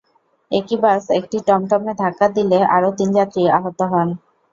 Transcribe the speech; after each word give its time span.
একই 0.51 0.77
বাস 0.83 1.03
একটি 1.19 1.37
টমটমে 1.47 1.93
ধাক্কা 2.01 2.27
দিলে 2.37 2.59
আরও 2.75 2.89
তিন 2.97 3.09
যাত্রী 3.17 3.41
আহত 3.57 3.79
হন। 3.91 4.07